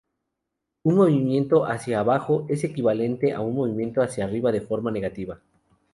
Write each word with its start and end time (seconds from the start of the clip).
Un 0.81 0.95
movimiento 0.95 1.67
hacia 1.67 1.99
abajo 1.99 2.47
es 2.49 2.63
equivalente 2.63 3.33
a 3.33 3.41
un 3.41 3.53
movimiento 3.53 4.01
hacia 4.01 4.23
arriba 4.25 4.51
de 4.51 4.61
forma 4.61 4.89
negativa. 4.89 5.39